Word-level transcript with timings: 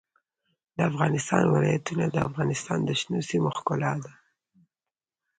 د 0.75 0.77
افغانستان 0.89 1.43
ولايتونه 1.47 2.05
د 2.09 2.15
افغانستان 2.27 2.79
د 2.85 2.89
شنو 2.99 3.19
سیمو 3.29 3.49
ښکلا 3.57 3.93
ده. 4.03 4.13